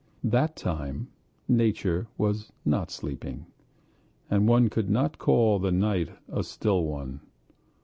[0.23, 1.09] That time
[1.47, 3.45] nature was not sleeping,
[4.31, 7.19] and one could not call the night a still one.